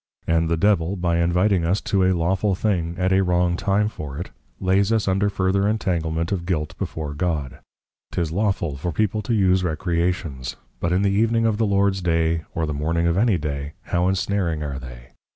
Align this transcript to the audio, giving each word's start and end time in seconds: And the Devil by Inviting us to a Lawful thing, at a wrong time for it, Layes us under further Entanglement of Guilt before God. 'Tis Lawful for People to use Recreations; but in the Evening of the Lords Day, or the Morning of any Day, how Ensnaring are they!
And 0.25 0.49
the 0.49 0.57
Devil 0.57 0.95
by 0.95 1.17
Inviting 1.17 1.63
us 1.63 1.79
to 1.81 2.03
a 2.05 2.11
Lawful 2.13 2.55
thing, 2.55 2.95
at 2.97 3.13
a 3.13 3.21
wrong 3.23 3.55
time 3.55 3.87
for 3.87 4.17
it, 4.17 4.31
Layes 4.59 4.91
us 4.91 5.07
under 5.07 5.29
further 5.29 5.67
Entanglement 5.67 6.31
of 6.31 6.47
Guilt 6.47 6.75
before 6.79 7.13
God. 7.13 7.59
'Tis 8.11 8.31
Lawful 8.31 8.77
for 8.77 8.91
People 8.91 9.21
to 9.21 9.35
use 9.35 9.63
Recreations; 9.63 10.55
but 10.79 10.91
in 10.91 11.03
the 11.03 11.11
Evening 11.11 11.45
of 11.45 11.59
the 11.59 11.67
Lords 11.67 12.01
Day, 12.01 12.45
or 12.55 12.65
the 12.65 12.73
Morning 12.73 13.05
of 13.05 13.15
any 13.15 13.37
Day, 13.37 13.73
how 13.83 14.07
Ensnaring 14.07 14.63
are 14.63 14.79
they! 14.79 15.09